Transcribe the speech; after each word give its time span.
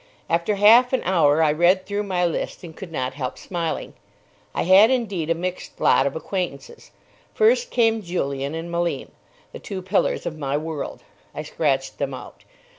After 0.31 0.55
half 0.55 0.93
an 0.93 1.03
hour 1.03 1.43
I 1.43 1.51
read 1.51 1.85
through 1.85 2.01
my 2.01 2.25
list, 2.25 2.63
and 2.63 2.75
could 2.75 2.91
not 2.91 3.13
help 3.13 3.37
smiling. 3.37 3.93
I 4.51 4.63
had 4.63 4.89
indeed 4.89 5.29
a 5.29 5.35
mixed 5.35 5.79
lot 5.79 6.07
of 6.07 6.15
acquaintances. 6.15 6.89
First 7.35 7.69
came 7.69 8.01
Julian 8.01 8.55
and 8.55 8.71
Malim, 8.71 9.11
the 9.51 9.59
two 9.59 9.83
pillars 9.83 10.25
of 10.25 10.39
my 10.39 10.57
world. 10.57 11.03
I 11.35 11.43
scratched 11.43 11.99
them 11.99 12.15
out. 12.15 12.43